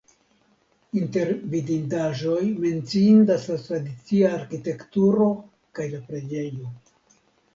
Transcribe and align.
Inter 0.99 1.31
vidindaĵoj 1.55 2.37
menciindas 2.63 3.45
la 3.51 3.57
tradicia 3.67 4.31
arkitekturo 4.39 5.27
kaj 5.81 5.85
la 5.95 6.01
preĝejo. 6.09 6.73